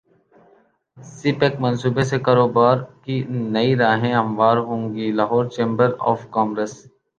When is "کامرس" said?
6.33-6.73